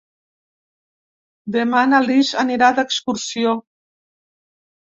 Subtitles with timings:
[1.57, 3.55] Demà na Lis anirà d'excursió.